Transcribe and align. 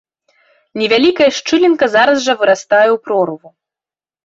Невялікая 0.81 1.27
шчылінка 1.41 1.85
зараз 1.97 2.17
жа 2.25 2.33
вырастае 2.41 2.89
ў 2.89 2.97
прорву. 3.07 3.49